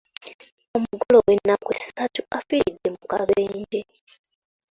Omugole 0.75 1.17
ow'ennaku 1.21 1.69
essatu 1.79 2.21
afiiridde 2.37 2.89
mu 2.95 3.01
kabenje. 3.11 3.81